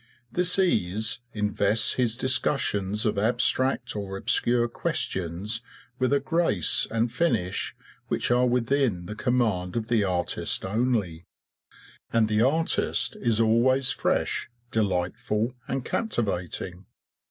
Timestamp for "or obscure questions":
3.95-5.61